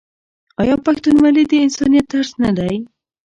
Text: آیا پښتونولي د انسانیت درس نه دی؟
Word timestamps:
آیا 0.61 0.75
پښتونولي 0.85 1.43
د 1.47 1.53
انسانیت 1.65 2.05
درس 2.13 2.31
نه 2.43 2.51
دی؟ 2.57 2.75